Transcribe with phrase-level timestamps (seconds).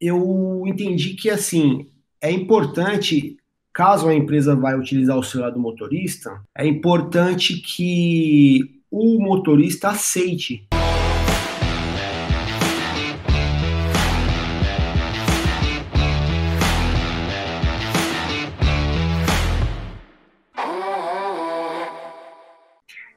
[0.00, 1.86] eu entendi que assim
[2.20, 3.36] é importante,
[3.72, 10.66] caso a empresa vai utilizar o celular do motorista, é importante que o motorista aceite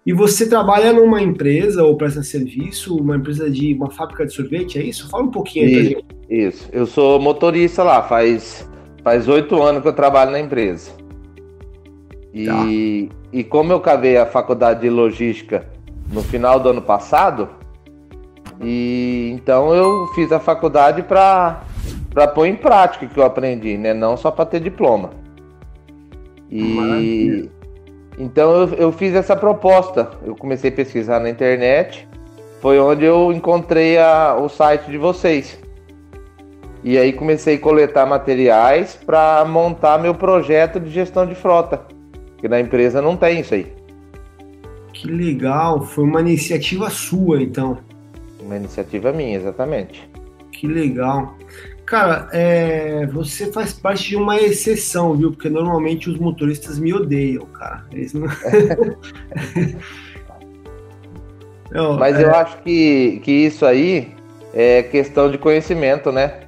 [0.10, 4.80] E você trabalha numa empresa ou presta serviço, uma empresa de uma fábrica de sorvete,
[4.80, 5.08] é isso?
[5.08, 6.16] Fala um pouquinho aí isso, pra gente.
[6.28, 8.68] Isso, eu sou motorista lá, faz
[9.04, 10.90] faz oito anos que eu trabalho na empresa.
[12.34, 12.66] E, tá.
[13.32, 15.68] e como eu cavei a faculdade de logística
[16.12, 17.48] no final do ano passado,
[18.60, 21.62] e então eu fiz a faculdade para
[22.12, 23.94] para pôr em prática o que eu aprendi, né?
[23.94, 25.12] Não só para ter diploma.
[26.50, 27.59] E Maravilha.
[28.20, 30.12] Então eu, eu fiz essa proposta.
[30.26, 32.08] Eu comecei a pesquisar na internet.
[32.62, 35.58] Foi onde eu encontrei a, o site de vocês.
[36.84, 41.82] E aí comecei a coletar materiais para montar meu projeto de gestão de frota.
[42.38, 43.74] Que na empresa não tem isso aí.
[44.94, 47.78] Que legal, foi uma iniciativa sua então.
[48.42, 50.10] Uma iniciativa minha, exatamente.
[50.52, 51.38] Que legal.
[51.90, 55.32] Cara, é, você faz parte de uma exceção, viu?
[55.32, 57.84] Porque normalmente os motoristas me odeiam, cara.
[57.92, 58.28] Eles não...
[61.74, 62.26] não Mas é...
[62.26, 64.14] eu acho que, que isso aí
[64.54, 66.42] é questão de conhecimento, né?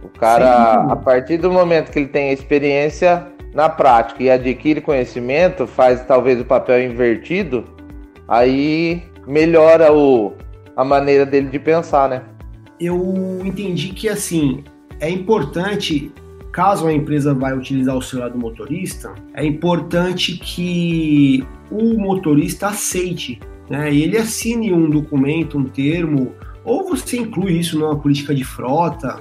[0.00, 0.92] O cara, Sim.
[0.92, 6.40] a partir do momento que ele tem experiência na prática e adquire conhecimento, faz talvez
[6.40, 7.64] o papel invertido,
[8.28, 10.34] aí melhora o,
[10.76, 12.22] a maneira dele de pensar, né?
[12.84, 14.64] Eu entendi que assim
[15.00, 16.10] é importante,
[16.50, 23.40] caso a empresa vai utilizar o celular do motorista, é importante que o motorista aceite,
[23.70, 23.94] né?
[23.94, 26.32] Ele assine um documento, um termo,
[26.64, 29.20] ou você inclui isso numa política de frota,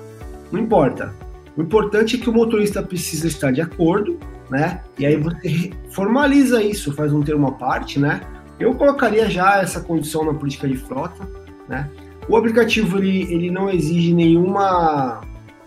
[0.52, 1.14] não importa.
[1.56, 4.82] O importante é que o motorista precisa estar de acordo, né?
[4.98, 8.22] E aí você formaliza isso, faz um termo à parte, né?
[8.60, 11.28] Eu colocaria já essa condição na política de frota,
[11.68, 11.90] né?
[12.28, 15.22] O aplicativo ele, ele não exige nenhuma,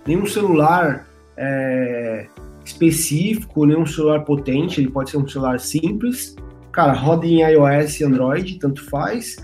[0.06, 1.06] nenhum celular
[1.36, 2.26] é,
[2.64, 6.36] específico, nenhum celular potente, ele pode ser um celular simples.
[6.72, 9.36] Cara, roda em iOS e Android, tanto faz.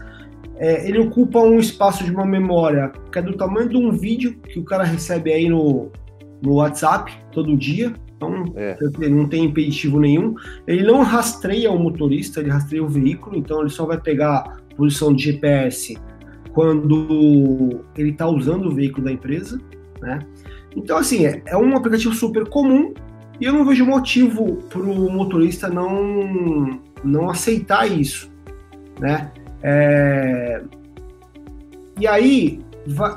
[0.56, 4.36] É, ele ocupa um espaço de uma memória que é do tamanho de um vídeo
[4.48, 5.90] que o cara recebe aí no,
[6.42, 7.92] no WhatsApp todo dia.
[8.16, 8.76] Então, é.
[9.08, 10.34] não tem impeditivo nenhum.
[10.66, 15.14] Ele não rastreia o motorista, ele rastreia o veículo, então ele só vai pegar posição
[15.14, 15.96] de GPS
[16.52, 19.60] quando ele está usando o veículo da empresa,
[20.00, 20.20] né?
[20.76, 22.92] Então, assim, é, é um aplicativo super comum
[23.40, 28.30] e eu não vejo motivo para o motorista não, não aceitar isso,
[28.98, 29.32] né?
[29.62, 30.62] É...
[31.98, 32.60] E aí,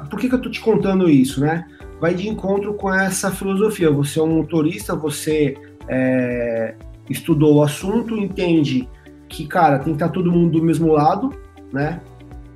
[0.10, 1.66] por que, que eu estou te contando isso, né?
[2.00, 3.90] Vai de encontro com essa filosofia.
[3.92, 5.56] Você é um motorista, você
[5.88, 6.76] é,
[7.10, 8.90] estudou o assunto, entende
[9.30, 11.34] que, cara, tem que estar todo mundo do mesmo lado,
[11.72, 12.02] né?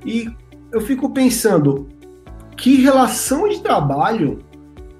[0.04, 0.30] E
[0.72, 1.88] eu fico pensando
[2.56, 4.40] que relação de trabalho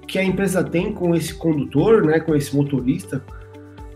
[0.07, 3.23] que a empresa tem com esse condutor, né, com esse motorista,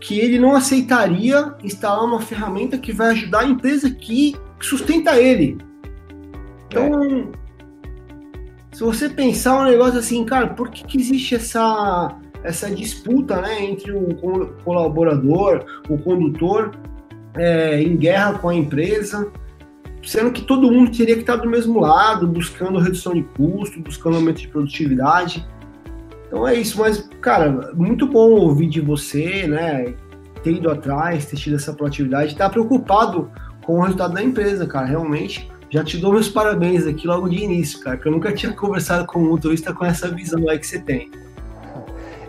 [0.00, 5.58] que ele não aceitaria instalar uma ferramenta que vai ajudar a empresa que sustenta ele.
[6.66, 7.24] Então, é.
[8.72, 13.64] se você pensar um negócio assim, cara, por que, que existe essa, essa disputa né,
[13.64, 14.14] entre o
[14.62, 16.76] colaborador, o condutor,
[17.34, 19.32] é, em guerra com a empresa?
[20.06, 24.16] Sendo que todo mundo teria que estar do mesmo lado, buscando redução de custo, buscando
[24.16, 25.46] aumento de produtividade.
[26.26, 29.94] Então é isso, mas, cara, muito bom ouvir de você, né?
[30.42, 33.30] Ter ido atrás, ter tido essa proatividade, estar preocupado
[33.64, 35.50] com o resultado da empresa, cara, realmente.
[35.70, 39.06] Já te dou meus parabéns aqui logo de início, cara, que eu nunca tinha conversado
[39.06, 41.10] com um motorista com essa visão aí que você tem.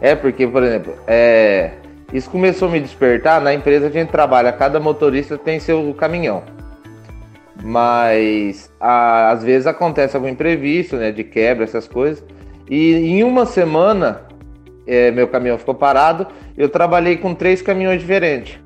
[0.01, 1.73] É, porque, por exemplo, é...
[2.13, 3.41] isso começou a me despertar.
[3.41, 6.54] Na empresa a gente trabalha, cada motorista tem seu caminhão
[7.63, 12.23] mas a, às vezes acontece algum imprevisto, né, de quebra, essas coisas.
[12.69, 14.21] E em uma semana,
[14.87, 16.27] é, meu caminhão ficou parado,
[16.57, 18.59] eu trabalhei com três caminhões diferentes.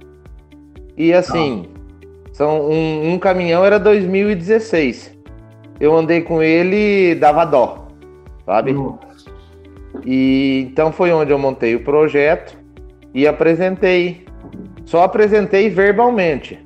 [0.98, 1.68] E assim,
[2.34, 5.18] são um, um caminhão era 2016.
[5.80, 7.88] Eu andei com ele, dava dó,
[8.46, 8.76] sabe?
[10.06, 12.58] E então foi onde eu montei o projeto
[13.14, 14.26] e apresentei.
[14.86, 16.60] Só apresentei verbalmente.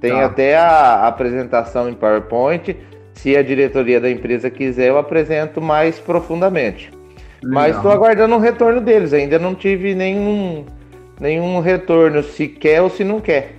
[0.00, 0.26] Tem tá.
[0.26, 2.76] até a apresentação em PowerPoint.
[3.14, 6.90] Se a diretoria da empresa quiser, eu apresento mais profundamente.
[7.42, 7.54] Legal.
[7.54, 9.12] Mas estou aguardando um retorno deles.
[9.12, 10.64] Ainda não tive nenhum,
[11.20, 13.56] nenhum retorno, se quer ou se não quer.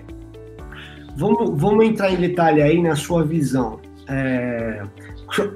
[1.18, 3.80] Vamos, vamos entrar em detalhe aí na sua visão.
[4.08, 4.82] É,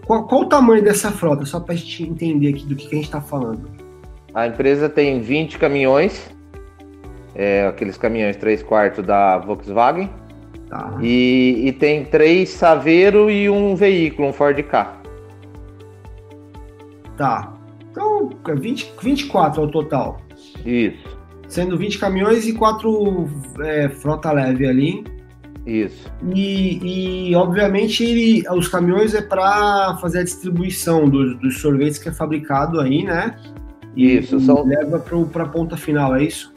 [0.06, 1.46] Qual, qual, o tamanho dessa frota?
[1.46, 3.70] Só para a gente entender aqui do que, que a gente está falando.
[4.34, 6.30] A empresa tem 20 caminhões,
[7.36, 10.10] é, aqueles caminhões 3 quartos da Volkswagen.
[10.74, 10.98] Tá.
[11.04, 15.00] E, e, tem três Saveiro e um veículo, um Ford K.
[17.16, 17.54] Tá.
[17.92, 20.18] Então, 20, 24 ao total.
[20.66, 21.16] Isso.
[21.48, 23.30] Sendo 20 caminhões e quatro
[23.60, 25.04] é, frota leve ali.
[25.64, 26.12] Isso.
[26.34, 32.10] E, e obviamente ele, os caminhões é para fazer a distribuição dos, dos, sorvetes que
[32.10, 33.38] é fabricado aí, né?
[33.96, 34.40] E, isso.
[34.40, 34.66] São...
[34.66, 36.52] leva para a ponta final, é isso?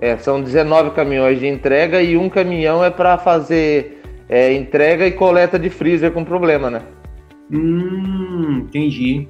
[0.00, 5.12] É, são 19 caminhões de entrega e um caminhão é para fazer é, entrega e
[5.12, 6.82] coleta de freezer com problema, né?
[7.52, 9.28] Hum, entendi.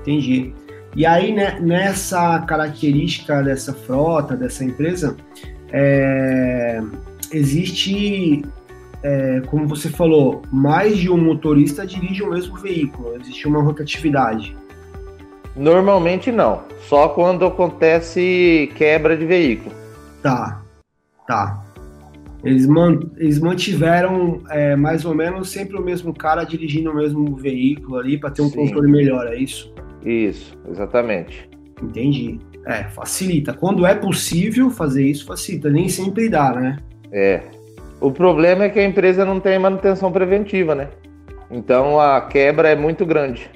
[0.00, 0.52] Entendi.
[0.94, 5.16] E aí, né, nessa característica dessa frota, dessa empresa,
[5.72, 6.80] é,
[7.32, 8.42] existe,
[9.02, 14.56] é, como você falou, mais de um motorista dirige o mesmo veículo, existe uma rotatividade.
[15.54, 19.77] Normalmente não, só quando acontece quebra de veículo.
[20.22, 20.62] Tá,
[21.26, 21.64] tá.
[22.44, 27.34] Eles, man, eles mantiveram é, mais ou menos sempre o mesmo cara dirigindo o mesmo
[27.34, 28.56] veículo ali para ter um Sim.
[28.56, 29.72] controle melhor, é isso?
[30.04, 31.48] Isso, exatamente.
[31.82, 32.38] Entendi.
[32.64, 33.52] É, facilita.
[33.52, 35.70] Quando é possível fazer isso, facilita.
[35.70, 36.78] Nem sempre dá, né?
[37.10, 37.42] É.
[38.00, 40.88] O problema é que a empresa não tem manutenção preventiva, né?
[41.50, 43.50] Então a quebra é muito grande.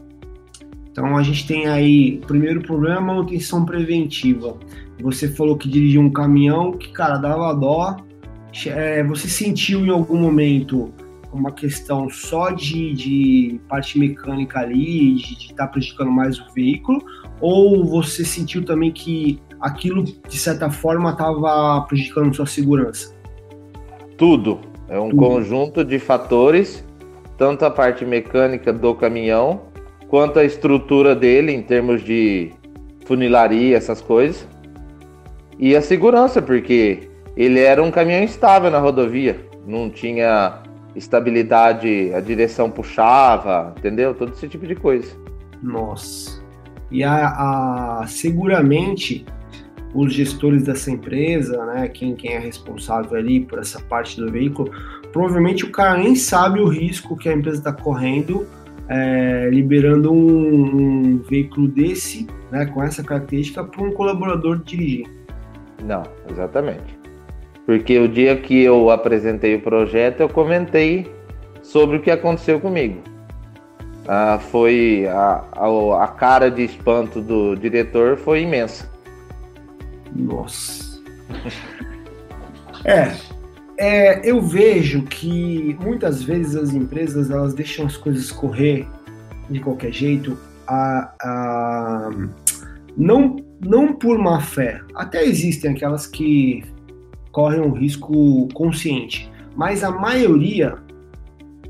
[0.92, 4.56] Então a gente tem aí, o primeiro problema é a manutenção preventiva.
[5.00, 7.96] Você falou que dirigiu um caminhão que, cara, dava dó.
[8.66, 10.92] É, você sentiu em algum momento
[11.32, 17.02] uma questão só de, de parte mecânica ali, de estar tá prejudicando mais o veículo?
[17.40, 23.16] Ou você sentiu também que aquilo, de certa forma, estava prejudicando sua segurança?
[24.18, 24.60] Tudo.
[24.88, 25.22] É um Tudo.
[25.22, 26.86] conjunto de fatores,
[27.38, 29.71] tanto a parte mecânica do caminhão,
[30.12, 32.52] quanto a estrutura dele em termos de
[33.06, 34.46] funilaria, essas coisas.
[35.58, 40.58] E a segurança, porque ele era um caminhão estável na rodovia, não tinha
[40.94, 44.12] estabilidade, a direção puxava, entendeu?
[44.12, 45.16] Todo esse tipo de coisa.
[45.62, 46.42] Nossa.
[46.90, 49.24] E a, a seguramente
[49.94, 54.70] os gestores dessa empresa, né, quem, quem é responsável ali por essa parte do veículo,
[55.10, 58.46] provavelmente o cara nem sabe o risco que a empresa está correndo
[58.88, 65.06] é, liberando um, um, veículo desse, né, com essa característica, para um colaborador dirigir.
[65.84, 66.98] Não, exatamente.
[67.64, 71.10] Porque o dia que eu apresentei o projeto, eu comentei
[71.62, 73.00] sobre o que aconteceu comigo.
[74.06, 78.90] Ah, foi a, a, a cara de espanto do diretor foi imensa.
[80.14, 81.00] Nossa.
[82.84, 83.12] é,
[83.82, 88.86] é, eu vejo que muitas vezes as empresas elas deixam as coisas correr
[89.50, 90.38] de qualquer jeito,
[90.68, 92.10] a, a,
[92.96, 94.80] não, não por má fé.
[94.94, 96.62] Até existem aquelas que
[97.32, 100.76] correm um risco consciente, mas a maioria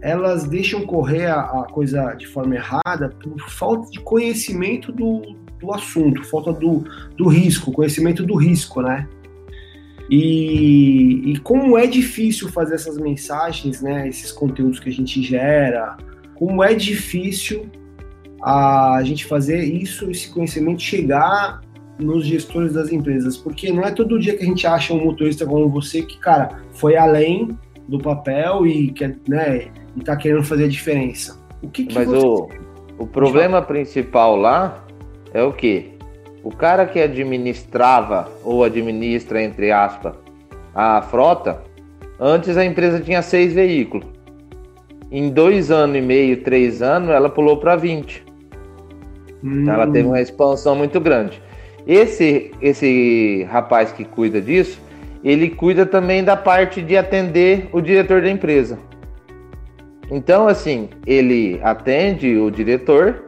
[0.02, 5.72] elas deixam correr a, a coisa de forma errada por falta de conhecimento do, do
[5.72, 6.84] assunto, falta do,
[7.16, 9.08] do risco, conhecimento do risco, né?
[10.10, 15.96] E, e, como é difícil fazer essas mensagens, né, esses conteúdos que a gente gera,
[16.34, 17.66] como é difícil
[18.42, 21.60] a gente fazer isso, esse conhecimento chegar
[21.98, 25.46] nos gestores das empresas, porque não é todo dia que a gente acha um motorista
[25.46, 30.64] como você que, cara, foi além do papel e quer, né, e tá querendo fazer
[30.64, 31.40] a diferença.
[31.62, 32.26] O que, que Mas você...
[32.26, 32.48] o,
[32.98, 34.84] o problema principal lá
[35.32, 35.91] é o que?
[36.42, 40.14] O cara que administrava ou administra, entre aspas,
[40.74, 41.62] a frota,
[42.18, 44.06] antes a empresa tinha seis veículos.
[45.10, 48.24] Em dois anos e meio, três anos, ela pulou para 20.
[49.44, 49.68] Hum.
[49.68, 51.40] Ela teve uma expansão muito grande.
[51.86, 54.80] Esse, esse rapaz que cuida disso,
[55.22, 58.78] ele cuida também da parte de atender o diretor da empresa.
[60.10, 63.24] Então, assim, ele atende o diretor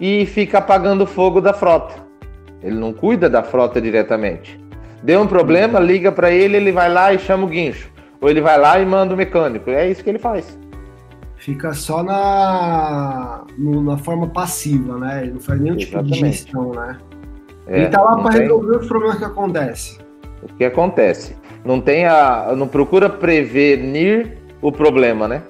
[0.00, 2.09] e fica apagando o fogo da frota.
[2.62, 4.60] Ele não cuida da frota diretamente.
[5.02, 7.90] Deu um problema, liga para ele, ele vai lá e chama o guincho.
[8.20, 9.70] Ou ele vai lá e manda o mecânico.
[9.70, 10.58] É isso que ele faz.
[11.36, 15.22] Fica só na, no, na forma passiva, né?
[15.22, 16.10] Ele não faz nenhum Exatamente.
[16.10, 16.98] tipo de gestão, né?
[17.66, 19.98] É, ele tá lá para resolver os problemas que acontecem.
[20.42, 21.36] O que acontece?
[21.64, 22.52] Não tem a.
[22.54, 25.42] Não procura prevenir o problema, né?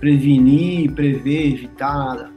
[0.00, 2.30] Prevenir, prever, evitar nada.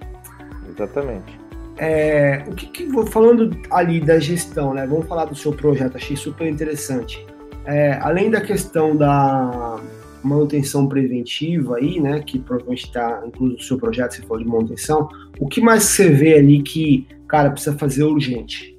[0.70, 1.37] Exatamente.
[1.78, 4.86] É, o que, que falando ali da gestão, né?
[4.88, 7.26] Vamos falar do seu projeto, achei super interessante.
[7.66, 9.80] É, além da questão da,
[10.28, 12.22] manutenção preventiva aí, né?
[12.26, 15.10] Que provavelmente está incluso no seu projeto, você falou de manutenção.
[15.40, 18.78] O que mais você vê ali que, cara, precisa fazer urgente?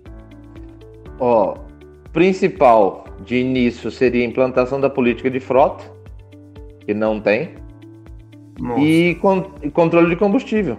[1.18, 1.56] Ó,
[2.12, 5.84] principal de início seria a implantação da política de frota,
[6.80, 7.54] que não tem.
[8.78, 10.76] E, con e controle de combustível.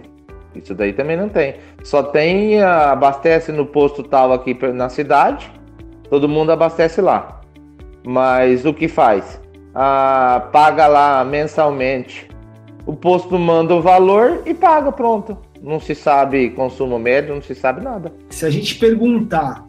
[0.54, 1.56] Isso daí também não tem.
[1.82, 5.50] Só tem, abastece no posto tal aqui na cidade,
[6.08, 7.40] todo mundo abastece lá.
[8.04, 9.40] Mas o que faz?
[9.74, 12.28] Ah, paga lá mensalmente.
[12.86, 15.36] O posto manda o valor e paga, pronto.
[15.62, 18.12] Não se sabe consumo médio, não se sabe nada.
[18.30, 19.64] Se a gente perguntar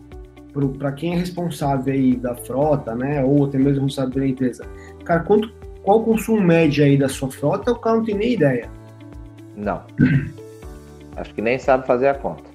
[0.78, 4.66] para quem é responsável aí da frota, né, ou até mesmo responsável da empresa,
[5.06, 8.34] cara, quanto, qual o consumo médio aí da sua frota, o cara não tem nem
[8.34, 8.70] ideia.
[9.56, 9.82] Não.
[11.16, 12.50] Acho que nem sabe fazer a conta.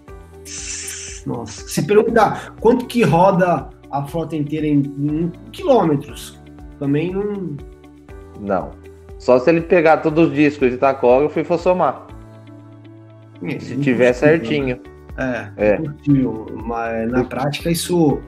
[1.27, 6.41] Nossa, se perguntar quanto que roda a frota inteira em, em quilômetros,
[6.79, 7.57] também não.
[8.41, 8.71] Não.
[9.19, 12.07] Só se ele pegar todos os discos de tacógrafo e for somar.
[13.43, 14.81] É, se tiver certinho.
[15.19, 15.81] É, é.
[16.65, 18.21] mas na prática isso.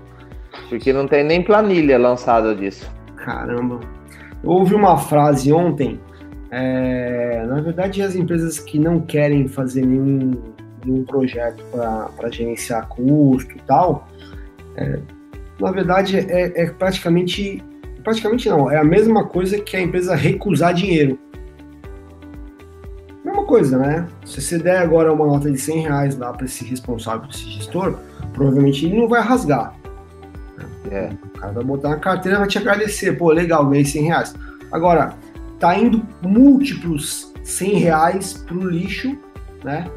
[0.69, 2.91] Porque não tem nem planilha lançada disso.
[3.17, 3.81] Caramba.
[4.43, 6.01] Eu ouvi uma frase ontem.
[6.51, 10.33] É, na verdade, as empresas que não querem fazer nenhum,
[10.85, 14.09] nenhum projeto para gerenciar custo e tal,
[14.77, 14.99] é,
[15.61, 17.63] na verdade é, é praticamente
[18.03, 21.19] praticamente não, é a mesma coisa que a empresa recusar dinheiro.
[23.23, 24.07] Mesma coisa, né?
[24.25, 27.99] Se você der agora uma nota de 100 reais lá para esse responsável, esse gestor,
[28.33, 29.75] provavelmente ele não vai rasgar.
[30.91, 31.11] É.
[31.23, 33.13] O cara vai botar na carteira e vai te agradecer.
[33.19, 34.35] Pô, legal, ganhei 100 reais.
[34.73, 35.15] Agora,
[35.59, 39.17] tá indo múltiplos 100 reais pro lixo,
[39.65, 39.91] né?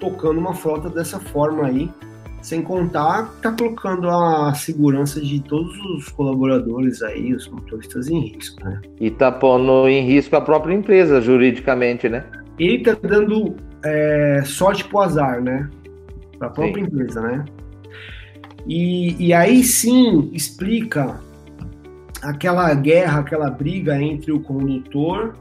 [0.00, 1.90] Tocando uma frota dessa forma aí.
[2.40, 8.20] Sem contar que tá colocando a segurança de todos os colaboradores aí, os motoristas em
[8.20, 8.80] risco, né?
[9.00, 12.24] E tá pondo em risco a própria empresa, juridicamente, né?
[12.56, 15.68] Ele tá dando é, sorte pro azar, né?
[16.38, 16.88] Pra própria sim.
[16.88, 17.44] empresa, né?
[18.68, 21.20] E, e aí sim explica
[22.22, 25.36] aquela guerra, aquela briga entre o condutor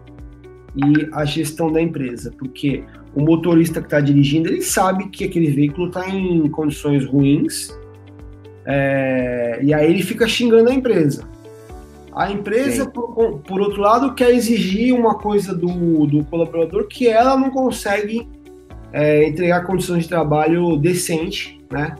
[0.75, 2.83] e a gestão da empresa, porque
[3.15, 7.75] o motorista que está dirigindo ele sabe que aquele veículo está em condições ruins
[8.65, 11.27] é, e aí ele fica xingando a empresa.
[12.13, 17.37] A empresa, por, por, outro lado, quer exigir uma coisa do, do colaborador que ela
[17.37, 18.27] não consegue
[18.91, 21.95] é, entregar condições de trabalho decente, né?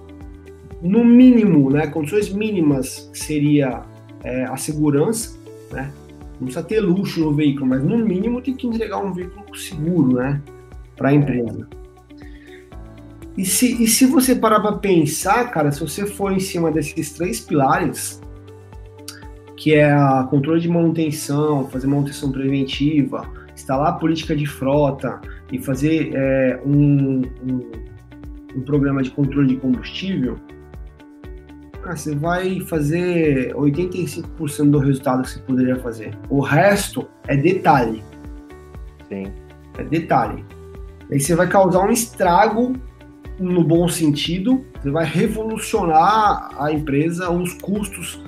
[0.81, 1.87] No mínimo, né?
[1.87, 3.83] Condições mínimas seria
[4.23, 5.37] é, a segurança,
[5.71, 5.91] né?
[6.39, 10.17] Não precisa ter luxo no veículo, mas no mínimo tem que entregar um veículo seguro,
[10.17, 10.41] né?
[10.97, 11.67] para a empresa.
[13.37, 17.13] E se, e se você parar para pensar, cara, se você for em cima desses
[17.13, 18.19] três pilares,
[19.55, 25.21] que é a controle de manutenção, fazer manutenção preventiva, instalar a política de frota
[25.51, 27.71] e fazer é, um, um,
[28.55, 30.37] um, programa de controle de combustível,
[31.95, 36.17] você vai fazer 85% do resultado que você poderia fazer.
[36.29, 38.03] O resto é detalhe.
[39.07, 39.31] Sim.
[39.77, 40.43] É detalhe.
[41.11, 42.73] Aí você vai causar um estrago
[43.39, 48.21] no bom sentido, você vai revolucionar a empresa, os custos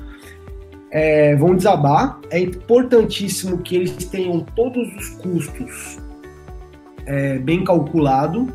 [0.91, 2.19] é, vão desabar.
[2.29, 5.97] É importantíssimo que eles tenham todos os custos
[7.05, 8.47] é, bem calculado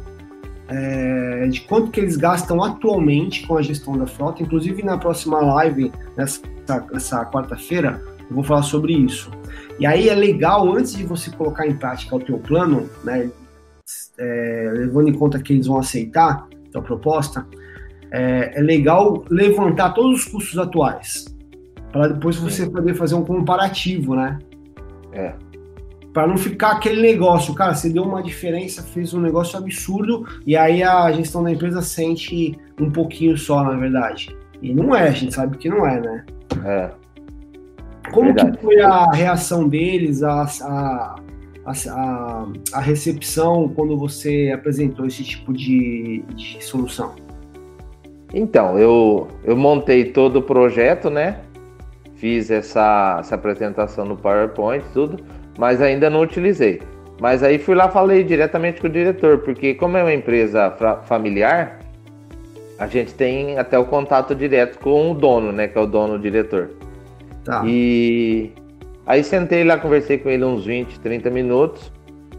[0.68, 4.42] é, de quanto que eles gastam atualmente com a gestão da frota.
[4.42, 6.40] Inclusive na próxima live, nessa,
[6.92, 9.30] nessa quarta-feira, eu vou falar sobre isso.
[9.78, 13.30] E aí é legal, antes de você colocar em prática o teu plano, né,
[14.18, 17.46] é, levando em conta que eles vão aceitar a proposta,
[18.10, 21.26] é, é legal levantar todos os custos atuais,
[21.92, 22.70] para depois você Sim.
[22.70, 24.38] poder fazer um comparativo, né?
[25.12, 25.34] É.
[26.14, 30.56] Para não ficar aquele negócio, cara, você deu uma diferença, fez um negócio absurdo, e
[30.56, 34.34] aí a gestão da empresa sente um pouquinho só, na verdade.
[34.62, 36.24] E não é, a gente sabe que não é, né?
[36.64, 36.90] É.
[38.12, 38.56] Como verdade.
[38.56, 41.16] que foi a reação deles, a, a
[41.66, 47.14] a, a, recepção quando você apresentou esse tipo de, de solução?
[48.32, 51.40] Então, eu, eu montei todo o projeto, né?
[52.16, 55.24] Fiz essa, essa apresentação no PowerPoint, tudo,
[55.58, 56.80] mas ainda não utilizei.
[57.20, 60.70] Mas aí fui lá falei diretamente com o diretor, porque como é uma empresa
[61.04, 61.78] familiar,
[62.78, 65.68] a gente tem até o contato direto com o dono, né?
[65.68, 66.70] Que é o dono, o diretor.
[67.44, 67.62] Tá.
[67.64, 68.52] E
[69.06, 71.92] Aí sentei lá, conversei com ele uns 20, 30 minutos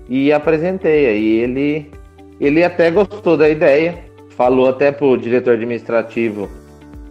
[0.10, 1.08] e apresentei.
[1.08, 1.92] Aí ele,
[2.40, 6.50] ele até gostou da ideia, falou até pro diretor administrativo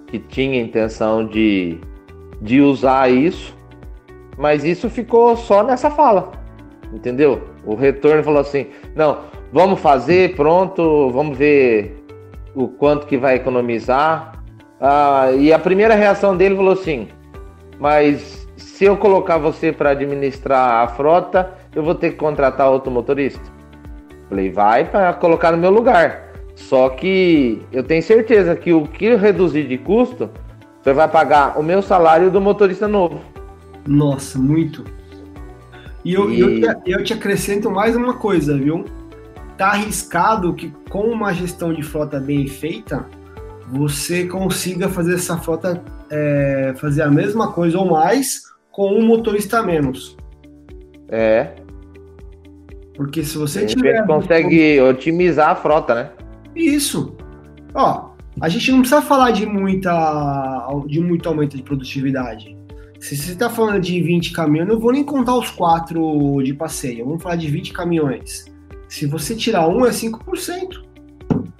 [0.08, 1.78] que tinha intenção de,
[2.40, 3.54] de usar isso.
[4.36, 6.32] Mas isso ficou só nessa fala,
[6.92, 7.42] entendeu?
[7.64, 9.18] O retorno falou assim: não,
[9.52, 12.04] vamos fazer, pronto, vamos ver
[12.54, 14.32] o quanto que vai economizar.
[14.80, 17.08] Ah, e a primeira reação dele falou assim:
[17.78, 22.90] mas se eu colocar você para administrar a frota, eu vou ter que contratar outro
[22.90, 23.42] motorista.
[24.28, 26.32] Falei, vai para colocar no meu lugar.
[26.54, 30.30] Só que eu tenho certeza que o que reduzir de custo,
[30.80, 33.20] você vai pagar o meu salário do motorista novo.
[33.86, 34.84] Nossa, muito.
[36.04, 36.40] E eu, e...
[36.40, 38.84] eu, te, eu te acrescento mais uma coisa, viu?
[39.56, 43.06] Tá arriscado que com uma gestão de frota bem feita,
[43.68, 49.58] você consiga fazer essa frota é, fazer a mesma coisa ou mais com um motorista
[49.58, 50.16] a menos.
[51.08, 51.54] É.
[52.94, 54.06] Porque se você tiver.
[54.06, 56.10] consegue otimizar a frota, né?
[56.54, 57.16] Isso.
[57.74, 58.10] Ó,
[58.40, 62.56] a gente não precisa falar de muita de muito aumento de produtividade.
[63.04, 66.54] Se você está falando de 20 caminhões, eu não vou nem contar os quatro de
[66.54, 67.04] passeio.
[67.04, 68.46] Vamos falar de 20 caminhões.
[68.88, 70.82] Se você tirar um, é 5%.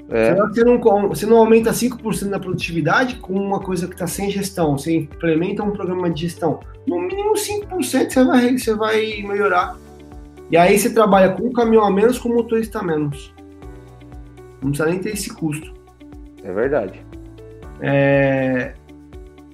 [0.08, 0.34] É.
[0.34, 4.78] Você, não, você não aumenta 5% da produtividade com uma coisa que está sem gestão.
[4.78, 6.60] Você implementa um programa de gestão.
[6.86, 9.76] No mínimo 5% você vai, você vai melhorar.
[10.50, 13.34] E aí você trabalha com um caminhão a menos, com um motorista a menos.
[14.62, 15.74] Não precisa nem ter esse custo.
[16.42, 17.04] É verdade.
[17.82, 18.72] É...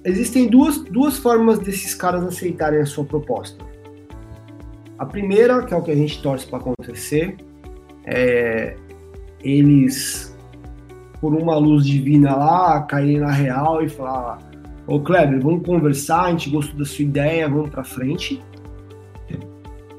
[0.03, 3.63] Existem duas, duas formas desses caras aceitarem a sua proposta.
[4.97, 7.35] A primeira, que é o que a gente torce para acontecer,
[8.05, 8.75] é
[9.43, 10.35] eles,
[11.19, 14.39] por uma luz divina lá, caírem na real e falar:
[14.87, 18.43] Ô Kleber, vamos conversar, a gente gostou da sua ideia, vamos para frente.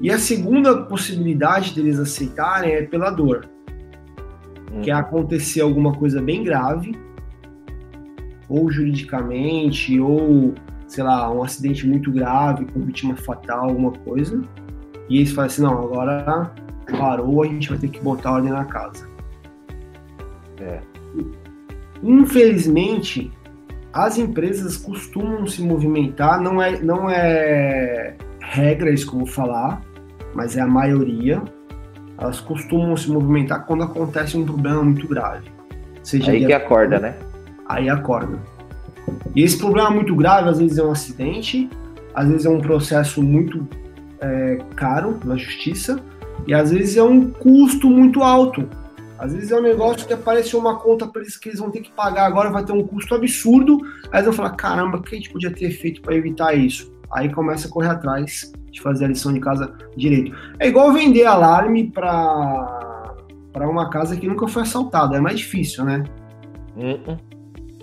[0.01, 3.49] E a segunda possibilidade deles aceitarem é pela dor,
[4.71, 4.81] hum.
[4.81, 6.93] que é acontecer alguma coisa bem grave,
[8.53, 10.53] ou juridicamente, ou
[10.87, 14.41] sei lá, um acidente muito grave com vítima fatal, alguma coisa.
[15.09, 16.51] E eles falam assim: não, agora
[16.99, 19.09] parou, a gente vai ter que botar ordem na casa.
[20.61, 20.79] É.
[22.03, 23.31] Infelizmente,
[23.91, 29.81] as empresas costumam se movimentar, não é, não é regra isso que eu vou falar,
[30.35, 31.41] mas é a maioria.
[32.19, 35.51] Elas costumam se movimentar quando acontece um problema muito grave.
[36.03, 37.15] Seja aí que acorda, né?
[37.67, 38.39] Aí acorda.
[39.35, 41.69] E esse problema muito grave, às vezes é um acidente,
[42.13, 43.67] às vezes é um processo muito
[44.19, 45.99] é, caro na justiça,
[46.47, 48.67] e às vezes é um custo muito alto.
[49.17, 51.79] Às vezes é um negócio que apareceu uma conta para eles que eles vão ter
[51.79, 53.79] que pagar agora, vai ter um custo absurdo.
[54.11, 56.91] Aí eles vão falar: caramba, o que a gente podia ter feito para evitar isso?
[57.09, 60.35] Aí começa a correr atrás de fazer a lição de casa direito.
[60.59, 63.15] É igual vender alarme para
[63.55, 65.15] uma casa que nunca foi assaltada.
[65.15, 66.03] É mais difícil, né?
[66.75, 67.32] Uh -uh.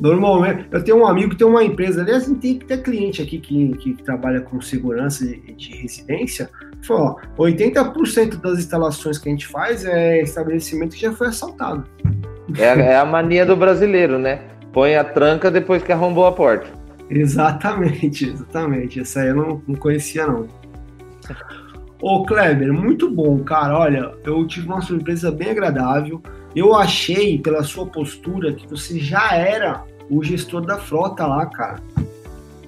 [0.00, 3.38] Normalmente, eu tenho um amigo que tem uma empresa, aliás, tem que ter cliente aqui
[3.38, 6.48] que, que trabalha com segurança de, de residência.
[6.82, 11.84] Falou, ó, 80% das instalações que a gente faz é estabelecimento que já foi assaltado.
[12.56, 14.40] É, é a mania do brasileiro, né?
[14.72, 16.68] Põe a tranca depois que arrombou a porta.
[17.10, 19.00] Exatamente, exatamente.
[19.00, 20.46] Essa aí eu não, não conhecia, não.
[22.00, 23.76] Ô, Kleber, muito bom, cara.
[23.76, 26.22] Olha, eu tive uma surpresa bem agradável.
[26.56, 31.80] Eu achei, pela sua postura, que você já era o gestor da frota lá, cara.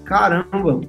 [0.04, 0.80] Caramba!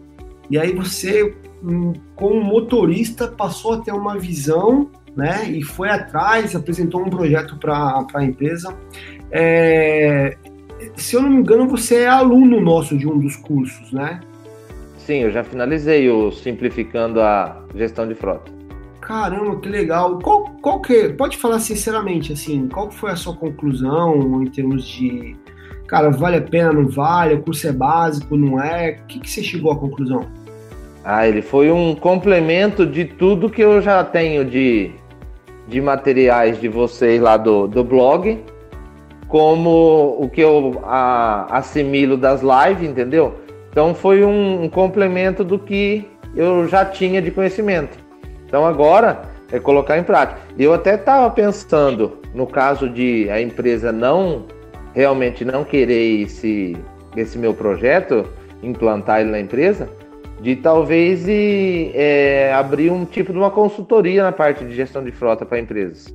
[0.50, 5.50] E aí você, hum, como motorista, passou a ter uma visão, né?
[5.50, 8.76] E foi atrás, apresentou um projeto para a empresa.
[9.32, 10.38] É,
[10.96, 14.20] se eu não me engano, você é aluno nosso de um dos cursos, né?
[14.98, 18.52] Sim, eu já finalizei o Simplificando a Gestão de Frota.
[19.02, 20.18] Caramba, que legal.
[20.20, 25.36] Qual, qual que, pode falar sinceramente, assim, qual foi a sua conclusão em termos de
[25.88, 29.00] cara, vale a pena, não vale, o curso é básico, não é?
[29.04, 30.26] O que, que você chegou à conclusão?
[31.04, 34.92] Ah, ele foi um complemento de tudo que eu já tenho de,
[35.68, 38.40] de materiais de vocês lá do, do blog,
[39.28, 43.36] como o que eu a, assimilo das lives, entendeu?
[43.70, 47.98] Então foi um, um complemento do que eu já tinha de conhecimento.
[48.46, 50.40] Então agora é colocar em prática.
[50.58, 54.46] Eu até estava pensando, no caso de a empresa não
[54.94, 56.76] realmente não querer esse,
[57.16, 58.26] esse meu projeto,
[58.62, 59.90] implantar ele na empresa,
[60.42, 65.12] de talvez e, é, abrir um tipo de uma consultoria na parte de gestão de
[65.12, 66.14] frota para empresas.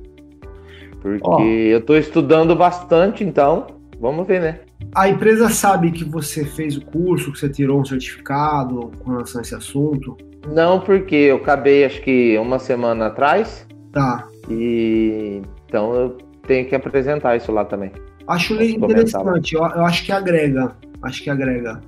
[1.01, 1.41] Porque oh.
[1.41, 3.67] eu estou estudando bastante, então
[3.99, 4.59] vamos ver, né?
[4.93, 9.39] A empresa sabe que você fez o curso, que você tirou um certificado com relação
[9.39, 10.17] a esse assunto?
[10.47, 13.67] Não, porque eu acabei acho que uma semana atrás.
[13.91, 14.27] Tá.
[14.49, 17.91] E então eu tenho que apresentar isso lá também.
[18.29, 20.75] Acho interessante, eu, eu, acho que agrega.
[21.01, 21.81] Acho que agrega.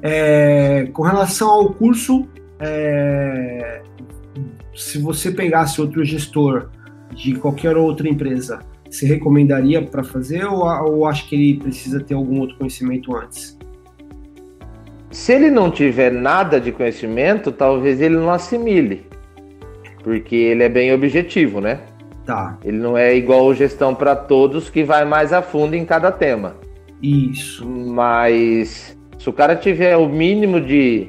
[0.00, 2.26] É, com relação ao curso,
[2.58, 3.82] é,
[4.74, 6.70] se você pegasse outro gestor
[7.14, 12.14] de qualquer outra empresa, você recomendaria para fazer ou, ou acha que ele precisa ter
[12.14, 13.58] algum outro conhecimento antes?
[15.10, 19.06] Se ele não tiver nada de conhecimento, talvez ele não assimile,
[20.02, 21.80] porque ele é bem objetivo, né?
[22.24, 22.58] Tá.
[22.64, 26.56] Ele não é igual gestão para todos que vai mais a fundo em cada tema.
[27.02, 27.66] Isso.
[27.66, 31.08] Mas se o cara tiver o mínimo de,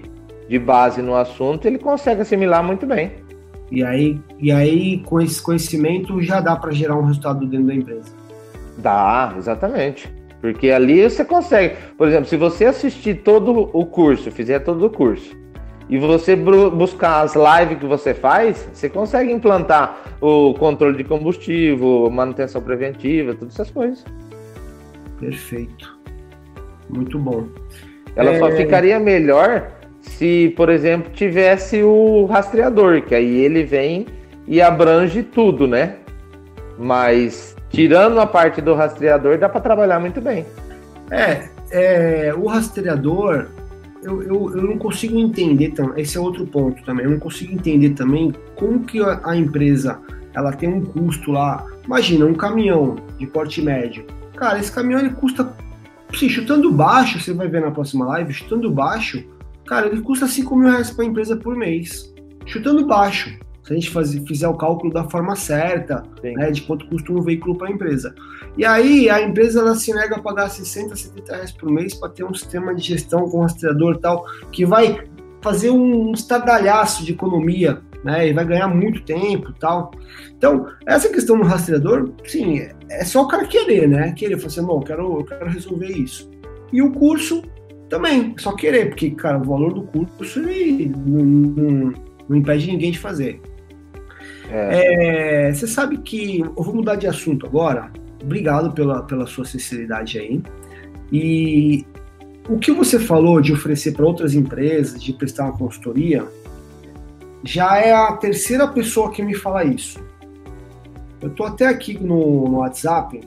[0.49, 3.11] de base no assunto, ele consegue assimilar muito bem.
[3.71, 7.73] E aí, e aí, com esse conhecimento, já dá para gerar um resultado dentro da
[7.73, 8.13] empresa.
[8.77, 10.13] Dá, exatamente.
[10.39, 11.75] Porque ali você consegue.
[11.97, 15.35] Por exemplo, se você assistir todo o curso, fizer todo o curso,
[15.89, 22.09] e você buscar as lives que você faz, você consegue implantar o controle de combustível,
[22.09, 24.03] manutenção preventiva, todas essas coisas.
[25.19, 25.97] Perfeito.
[26.89, 27.47] Muito bom.
[28.15, 28.39] Ela é...
[28.39, 29.71] só ficaria melhor
[30.01, 34.07] se, por exemplo, tivesse o rastreador, que aí ele vem
[34.47, 35.97] e abrange tudo, né?
[36.77, 40.45] Mas tirando a parte do rastreador, dá para trabalhar muito bem.
[41.11, 43.47] É, é o rastreador,
[44.05, 45.73] eu, eu, eu, não consigo entender.
[45.97, 47.05] Esse é outro ponto também.
[47.05, 49.99] Eu não consigo entender também como que a, empresa
[50.33, 51.65] ela tem um custo lá.
[51.85, 54.05] Imagina um caminhão de porte médio.
[54.35, 55.53] Cara, esse caminhão ele custa,
[56.13, 59.23] sim, chutando baixo, você vai ver na próxima live, chutando baixo,
[59.65, 62.13] Cara, ele custa 5 mil reais para a empresa por mês.
[62.45, 63.35] Chutando baixo.
[63.65, 67.21] Se a gente fazer, fizer o cálculo da forma certa, né, de quanto custa um
[67.21, 68.13] veículo para a empresa.
[68.55, 72.09] E aí a empresa ela se nega a pagar 60, 70 reais por mês para
[72.09, 75.07] ter um sistema de gestão com rastreador e tal, que vai
[75.41, 78.29] fazer um estardalhaço de economia, né?
[78.29, 79.89] E vai ganhar muito tempo tal.
[80.37, 84.11] Então, essa questão do rastreador, sim, é só o cara querer, né?
[84.11, 86.29] Querer, falar assim, não, eu quero, eu quero resolver isso.
[86.71, 87.41] E o curso
[87.89, 91.93] também, só querer, porque, cara, o valor do curso ele não, não,
[92.29, 93.41] não impede ninguém de fazer.
[94.49, 95.47] É.
[95.47, 96.39] É, você sabe que.
[96.39, 97.91] Eu vou mudar de assunto agora.
[98.21, 100.41] Obrigado pela, pela sua sinceridade aí.
[101.11, 101.85] E
[102.49, 106.27] o que você falou de oferecer para outras empresas, de prestar uma consultoria,
[107.43, 109.99] já é a terceira pessoa que me fala isso.
[111.21, 113.21] Eu estou até aqui no, no WhatsApp,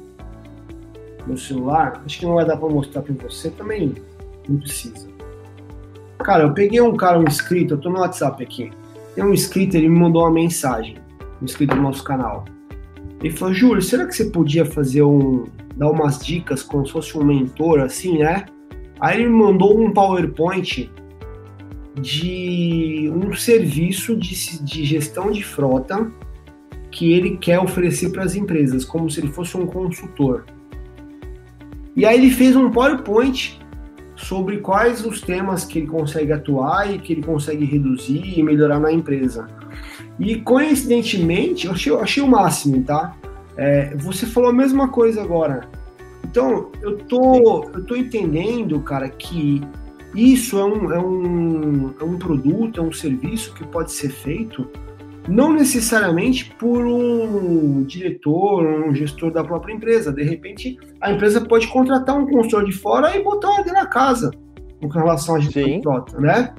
[1.26, 3.94] no celular, acho que não vai dar para mostrar para você também
[4.48, 5.08] não precisa.
[6.18, 8.70] Cara, eu peguei um cara, um inscrito, eu tô no WhatsApp aqui.
[9.14, 10.96] Tem um inscrito, ele me mandou uma mensagem,
[11.42, 12.44] inscrito do nosso canal.
[13.22, 15.44] Ele falou, Júlio, será que você podia fazer um.
[15.76, 18.46] dar umas dicas como se fosse um mentor, assim, né?
[19.00, 20.90] Aí ele me mandou um PowerPoint
[22.00, 26.10] de um serviço de, de gestão de frota
[26.90, 30.44] que ele quer oferecer para as empresas, como se ele fosse um consultor.
[31.94, 33.58] E aí ele fez um PowerPoint
[34.16, 38.80] sobre quais os temas que ele consegue atuar e que ele consegue reduzir e melhorar
[38.80, 39.48] na empresa.
[40.18, 43.14] E coincidentemente, eu achei, eu achei o máximo, tá?
[43.56, 45.68] É, você falou a mesma coisa agora.
[46.24, 49.62] Então, eu tô, eu tô entendendo, cara, que
[50.14, 54.68] isso é um, é, um, é um produto, é um serviço que pode ser feito
[55.28, 60.10] não necessariamente por um diretor, um gestor da própria empresa.
[60.10, 64.30] De repente, a empresa pode contratar um consultor de fora e botar ordem na casa
[64.80, 66.54] com relação à gestão de frota, né?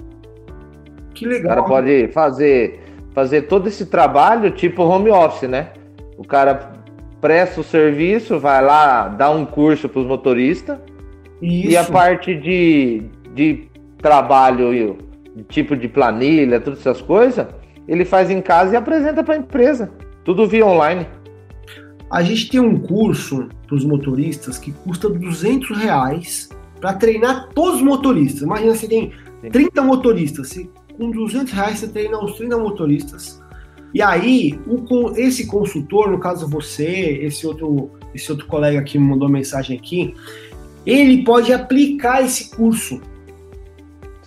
[1.15, 1.51] Que legal.
[1.51, 2.79] O cara pode fazer,
[3.19, 5.73] fazer todo esse trabalho tipo home office, né?
[6.17, 6.71] O cara
[7.19, 10.77] presta o serviço, vai lá, dá um curso para os motoristas
[11.41, 11.71] Isso.
[11.71, 13.03] e a parte de,
[13.35, 14.97] de trabalho,
[15.49, 17.45] tipo de planilha, todas essas coisas,
[17.85, 19.91] ele faz em casa e apresenta para a empresa.
[20.23, 21.05] Tudo via online.
[22.09, 27.75] A gente tem um curso para os motoristas que custa 200 reais para treinar todos
[27.75, 28.43] os motoristas.
[28.43, 29.11] Imagina, você tem
[29.51, 33.41] 30 motoristas, você, com 200 reais você treina os 30 motoristas.
[33.93, 39.05] E aí, o, esse consultor, no caso você, esse outro, esse outro colega que me
[39.05, 40.13] mandou mensagem aqui,
[40.85, 43.01] ele pode aplicar esse curso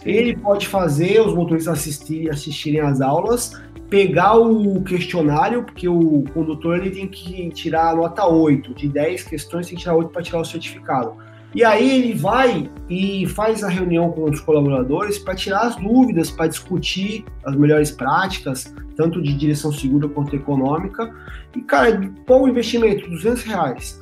[0.05, 6.79] ele pode fazer os motoristas assistir, assistirem às aulas, pegar o questionário, porque o condutor
[6.79, 10.23] ele tem que tirar a nota 8, de 10 questões tem que tirar 8 para
[10.23, 11.15] tirar o certificado.
[11.55, 16.31] E aí ele vai e faz a reunião com os colaboradores para tirar as dúvidas,
[16.31, 21.15] para discutir as melhores práticas, tanto de direção segura quanto econômica.
[21.55, 23.09] E, cara, qual o investimento?
[23.09, 24.01] 200 reais.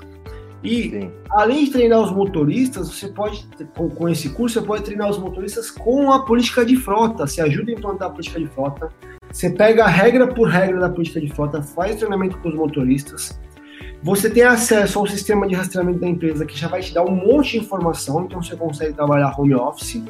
[0.62, 1.10] E Sim.
[1.30, 5.18] além de treinar os motoristas, você pode, com, com, esse curso, você pode treinar os
[5.18, 7.26] motoristas com a política de frota.
[7.26, 8.90] Você ajuda a implantar a política de frota.
[9.32, 13.40] Você pega regra por regra da política de frota, faz treinamento com os motoristas.
[14.02, 17.14] Você tem acesso ao sistema de rastreamento da empresa que já vai te dar um
[17.14, 20.02] monte de informação, então você consegue trabalhar home office.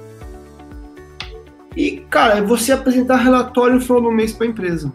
[1.76, 4.92] E, cara, é você apresentar relatório no final do mês para a empresa.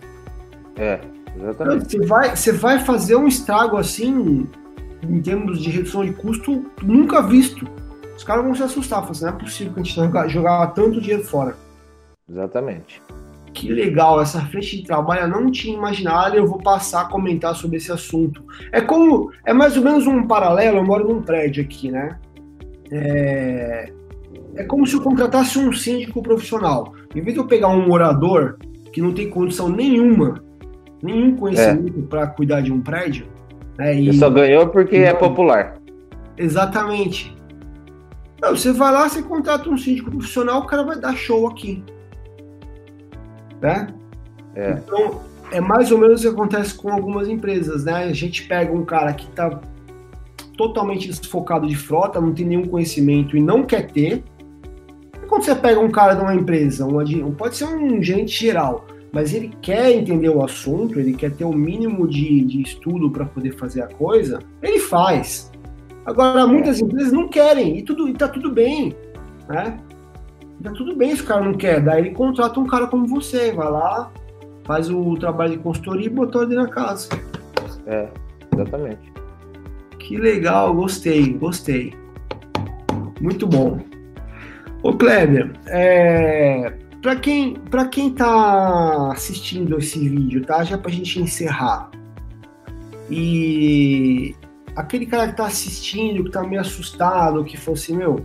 [0.78, 1.02] É,
[1.38, 1.92] exatamente.
[1.92, 4.48] Você vai, você vai fazer um estrago assim,
[5.04, 7.68] em termos de redução de custo, nunca visto.
[8.16, 11.02] Os caras vão se assustar, falar assim, não é possível que a gente jogava tanto
[11.02, 11.56] dinheiro fora.
[12.30, 13.02] Exatamente.
[13.56, 17.06] Que legal, essa frente de trabalho eu não tinha imaginado e eu vou passar a
[17.06, 18.44] comentar sobre esse assunto.
[18.70, 22.20] É como, é mais ou menos um paralelo, eu moro num prédio aqui, né?
[22.92, 23.90] É,
[24.56, 26.94] é como se eu contratasse um síndico profissional.
[27.16, 28.58] Em vez de eu pegar um morador
[28.92, 30.44] que não tem condição nenhuma,
[31.02, 32.08] nenhum conhecimento é.
[32.10, 33.26] para cuidar de um prédio.
[33.78, 35.78] Né, e só ganhou porque é popular.
[36.38, 37.34] Exatamente.
[38.42, 41.82] Não, você vai lá, você contrata um síndico profissional, o cara vai dar show aqui.
[43.66, 43.88] Né?
[44.56, 44.72] É.
[44.72, 48.04] Então, é mais ou menos o que acontece com algumas empresas, né?
[48.04, 49.60] A gente pega um cara que está
[50.56, 54.24] totalmente desfocado de frota, não tem nenhum conhecimento e não quer ter,
[55.28, 59.34] quando você pega um cara de uma empresa, uma, pode ser um gerente geral, mas
[59.34, 63.26] ele quer entender o assunto, ele quer ter o um mínimo de, de estudo para
[63.26, 65.52] poder fazer a coisa, ele faz.
[66.06, 68.96] Agora, muitas empresas não querem, e, tudo, e tá tudo bem,
[69.50, 69.80] né?
[70.64, 73.52] Tá tudo bem se o cara não quer, daí ele contrata um cara como você,
[73.52, 74.12] vai lá,
[74.64, 77.10] faz o trabalho de consultoria e botou ele na casa.
[77.86, 78.10] É,
[78.54, 79.14] exatamente.
[80.00, 81.94] Que legal, gostei, gostei.
[83.22, 83.80] Muito bom.
[84.82, 90.64] Ô Kleber, é, para quem para quem tá assistindo esse vídeo, tá?
[90.64, 91.90] Já pra gente encerrar.
[93.10, 94.36] E
[94.76, 98.24] aquele cara que tá assistindo, que tá meio assustado, que falou assim, meu,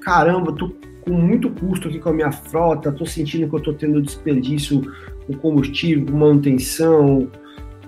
[0.00, 0.72] caramba, tô
[1.04, 4.82] com muito custo aqui com a minha frota, tô sentindo que eu tô tendo desperdício
[5.26, 7.28] com combustível, com manutenção,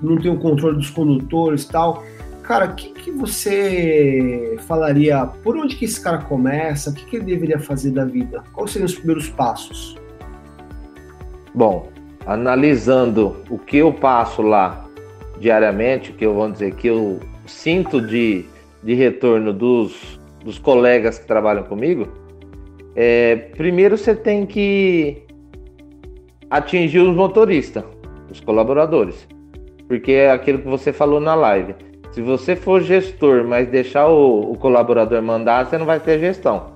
[0.02, 2.04] não tenho controle dos condutores tal
[2.46, 5.26] cara, o que, que você falaria?
[5.42, 6.90] Por onde que esse cara começa?
[6.90, 8.42] O que, que ele deveria fazer da vida?
[8.52, 9.96] Quais seriam os primeiros passos?
[11.52, 11.88] Bom,
[12.24, 14.86] analisando o que eu passo lá
[15.40, 18.44] diariamente, o que eu vou dizer que eu sinto de,
[18.82, 22.08] de retorno dos, dos colegas que trabalham comigo,
[22.96, 25.22] é, primeiro você tem que
[26.48, 27.84] atingir os motoristas,
[28.30, 29.28] os colaboradores,
[29.86, 31.74] porque é aquilo que você falou na live.
[32.12, 36.74] Se você for gestor, mas deixar o, o colaborador mandar, você não vai ter gestão.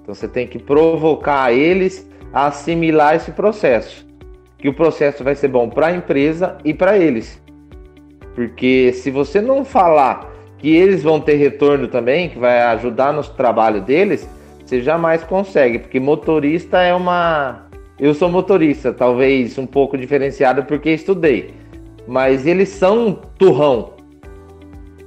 [0.00, 4.06] Então você tem que provocar eles a assimilar esse processo.
[4.56, 7.42] Que o processo vai ser bom para a empresa e para eles.
[8.34, 13.22] Porque se você não falar que eles vão ter retorno também, que vai ajudar no
[13.22, 14.26] trabalho deles,
[14.72, 17.66] você jamais consegue, porque motorista é uma.
[17.98, 21.50] Eu sou motorista, talvez um pouco diferenciado porque estudei,
[22.08, 23.92] mas eles são turrão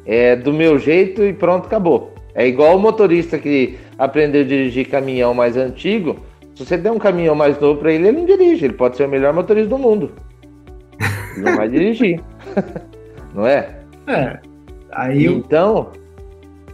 [0.05, 2.13] é do meu jeito e pronto, acabou.
[2.35, 6.17] É igual o motorista que aprendeu a dirigir caminhão mais antigo.
[6.53, 8.65] Se você der um caminhão mais novo para ele, ele não dirige.
[8.65, 10.11] Ele pode ser o melhor motorista do mundo.
[11.35, 12.21] Ele não vai dirigir.
[13.33, 13.69] não é?
[14.05, 14.39] É.
[14.91, 15.33] Aí eu...
[15.33, 15.91] Então,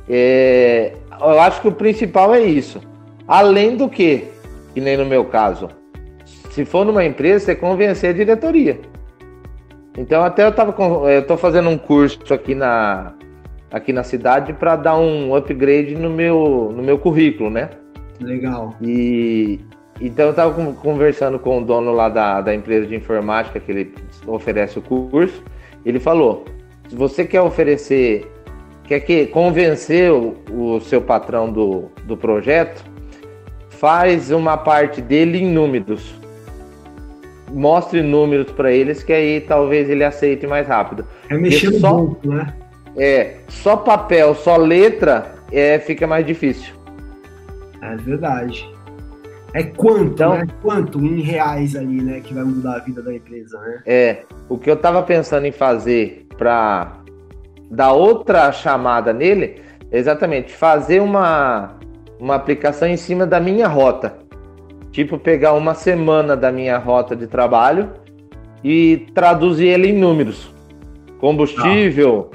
[0.09, 2.81] é, eu acho que o principal é isso.
[3.27, 4.25] Além do que,
[4.73, 5.69] que nem no meu caso,
[6.51, 8.79] se for numa empresa, você convencer a diretoria.
[9.97, 13.13] Então até eu tava com, eu tô fazendo um curso aqui na
[13.69, 17.69] aqui na cidade para dar um upgrade no meu no meu currículo, né?
[18.19, 18.75] Legal.
[18.81, 19.59] E
[19.99, 23.93] então eu tava conversando com o dono lá da, da empresa de informática que ele
[24.25, 25.43] oferece o curso.
[25.85, 26.45] Ele falou:
[26.87, 28.29] se você quer oferecer,
[28.91, 32.83] quer que convencer o, seu patrão do, do projeto,
[33.69, 36.19] faz uma parte dele em números
[37.53, 41.05] mostre números para eles que aí talvez ele aceite mais rápido.
[41.29, 42.53] É mexer só, ponto, né?
[42.95, 46.73] É, só papel, só letra, é, fica mais difícil.
[47.81, 48.69] É verdade.
[49.53, 50.47] É quanto, então, né?
[50.61, 52.21] Quanto em reais ali, né?
[52.21, 53.81] Que vai mudar a vida da empresa, né?
[53.85, 54.23] É.
[54.47, 57.00] O que eu tava pensando em fazer para
[57.71, 61.77] dar outra chamada nele, exatamente fazer uma,
[62.19, 64.17] uma aplicação em cima da minha rota.
[64.91, 67.91] Tipo, pegar uma semana da minha rota de trabalho
[68.61, 70.53] e traduzir ele em números.
[71.17, 72.29] Combustível,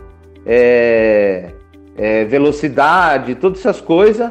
[0.46, 1.50] é,
[1.98, 4.30] é, velocidade, todas essas coisas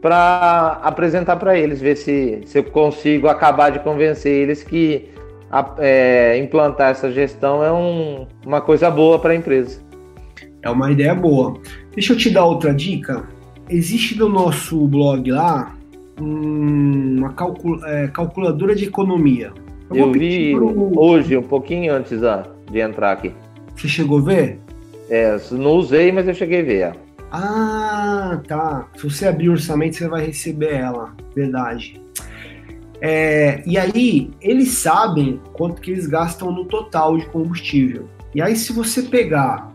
[0.00, 5.08] para apresentar para eles, ver se, se eu consigo acabar de convencer eles que
[5.50, 9.80] a, é, implantar essa gestão é um, uma coisa boa para a empresa.
[10.64, 11.60] É uma ideia boa.
[11.92, 13.28] Deixa eu te dar outra dica.
[13.68, 15.76] Existe no nosso blog lá
[16.18, 17.34] uma
[17.84, 19.52] é, calculadora de economia.
[19.90, 22.18] Eu, eu vi hoje, um pouquinho antes
[22.70, 23.34] de entrar aqui.
[23.76, 24.58] Você chegou a ver?
[25.10, 26.92] É, não usei, mas eu cheguei a ver.
[27.30, 28.88] Ah, tá.
[28.96, 31.14] Se você abrir o orçamento, você vai receber ela.
[31.34, 32.00] Verdade.
[33.02, 38.08] É, e aí, eles sabem quanto que eles gastam no total de combustível.
[38.34, 39.73] E aí, se você pegar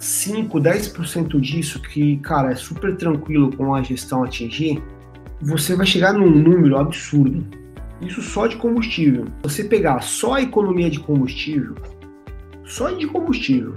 [0.00, 4.82] 5, 10% disso, que, cara, é super tranquilo com a gestão atingir,
[5.42, 7.46] você vai chegar num número absurdo.
[8.00, 9.26] Isso só de combustível.
[9.42, 11.74] Você pegar só a economia de combustível,
[12.64, 13.74] só de combustível,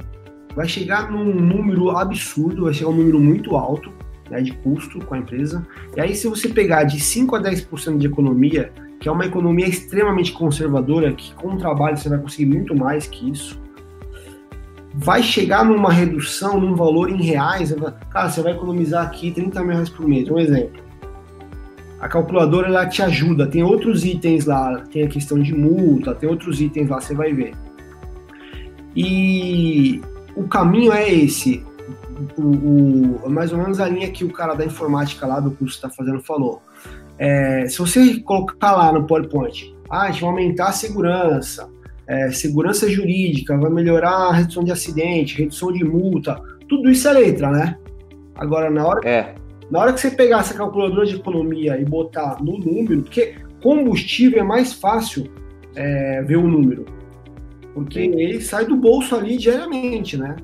[0.56, 3.92] vai chegar num número absurdo, vai chegar um número muito alto
[4.30, 5.68] né, de custo com a empresa.
[5.98, 9.68] E aí, se você pegar de 5 a 10% de economia, que é uma economia
[9.68, 13.62] extremamente conservadora, que com o trabalho você vai conseguir muito mais que isso,
[14.94, 17.74] vai chegar numa redução, num valor em reais.
[18.10, 20.30] Cara, você vai economizar aqui 30 mil reais por mês.
[20.30, 20.82] Um exemplo.
[22.00, 26.30] A calculadora ela te ajuda, tem outros itens lá, tem a questão de multa, tem
[26.30, 27.54] outros itens lá, você vai ver.
[28.94, 30.02] E
[30.36, 31.64] o caminho é esse
[32.38, 35.76] o, o, mais ou menos a linha que o cara da informática lá do curso
[35.76, 36.62] está fazendo falou.
[37.18, 41.70] É, se você colocar lá no PowerPoint, ah, a gente vai aumentar a segurança,
[42.08, 47.14] é, segurança jurídica, vai melhorar a redução de acidente, redução de multa, tudo isso é
[47.14, 47.78] letra, né?
[48.36, 49.36] Agora, na hora, é.
[49.70, 54.40] na hora que você pegar essa calculadora de economia e botar no número, porque combustível
[54.40, 55.30] é mais fácil
[55.76, 56.86] é, ver o número,
[57.74, 60.36] porque ele sai do bolso ali diariamente, né?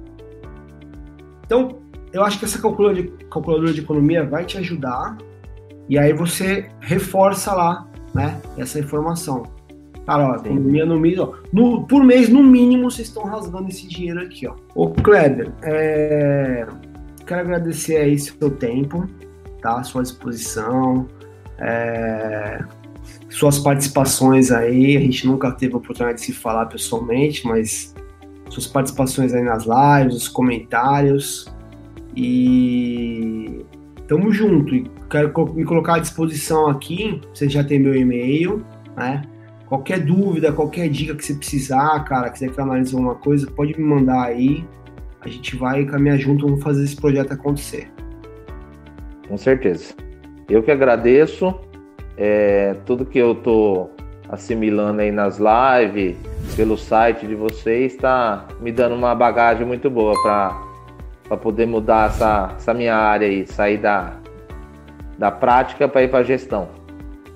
[1.46, 1.80] Então,
[2.14, 5.18] eu acho que essa calculadora de, calculadora de economia vai te ajudar
[5.88, 9.44] e aí você reforça lá, né, essa informação.
[10.10, 13.88] Cara, ó, economia no mês, ó, no, por mês, no mínimo, vocês estão rasgando esse
[13.88, 14.56] dinheiro aqui, ó.
[14.74, 16.66] Ô, Kleber, é,
[17.28, 19.08] quero agradecer aí seu tempo,
[19.62, 19.84] tá?
[19.84, 21.06] Sua disposição,
[21.60, 22.58] é,
[23.30, 24.98] suas participações aí.
[24.98, 27.94] A gente nunca teve a oportunidade de se falar pessoalmente, mas
[28.50, 31.54] suas participações aí nas lives, os comentários.
[32.16, 33.64] E
[34.08, 34.74] tamo junto.
[34.74, 37.22] E quero me colocar à disposição aqui.
[37.32, 38.66] Você já tem meu e-mail,
[38.98, 39.22] né?
[39.70, 43.80] Qualquer dúvida, qualquer dica que você precisar, cara, quiser que eu analise alguma coisa, pode
[43.80, 44.66] me mandar aí.
[45.22, 47.88] A gente vai caminhar junto, vamos fazer esse projeto acontecer.
[49.28, 49.94] Com certeza.
[50.50, 51.54] Eu que agradeço.
[52.18, 53.92] É, tudo que eu tô
[54.28, 56.18] assimilando aí nas lives,
[56.56, 62.54] pelo site de vocês, está me dando uma bagagem muito boa para poder mudar essa,
[62.56, 64.18] essa minha área aí, sair da,
[65.18, 66.70] da prática para ir para gestão.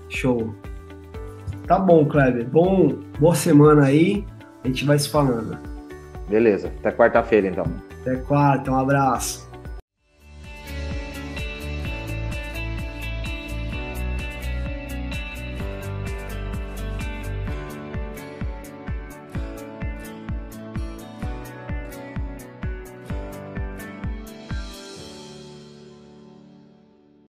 [0.09, 0.62] Show.
[1.67, 2.47] Tá bom, Kleber.
[2.47, 4.26] Bom, boa semana aí.
[4.63, 5.58] A gente vai se falando.
[6.30, 6.71] Beleza.
[6.80, 7.65] Até quarta-feira, então.
[8.02, 8.71] Até quarta.
[8.71, 9.42] Um abraço.